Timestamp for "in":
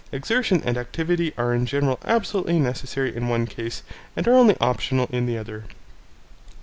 1.53-1.67, 3.15-3.27, 5.11-5.27